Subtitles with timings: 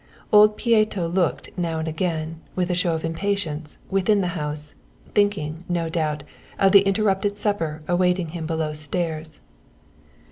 [0.31, 4.73] Old Pieto looked now and again, with a show of impatience, within the house,
[5.13, 6.23] thinking, no doubt,
[6.57, 9.41] of the interrupted supper awaiting him below stairs.